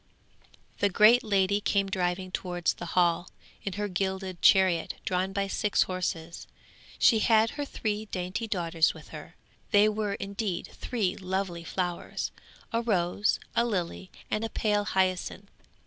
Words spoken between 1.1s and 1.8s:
lady